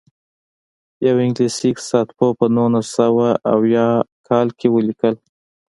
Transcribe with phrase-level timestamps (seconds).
[1.05, 5.15] یوه انګلیسي اقتصاد پوه په نولس سوه اویاووه کال کې ولیکل.